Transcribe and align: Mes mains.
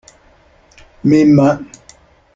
Mes 1.03 1.25
mains. 1.25 1.63